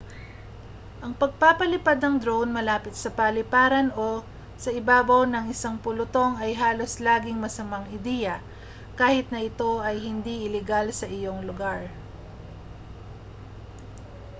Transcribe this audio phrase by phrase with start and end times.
[1.03, 4.25] ang pagpapalipad ng drone malapit sa paliparan o
[4.63, 8.35] sa ibabaw ng isang pulutong ay halos laging masamang ideya
[8.99, 11.81] kahit na ito ay hindi ilegal sa iyong lugar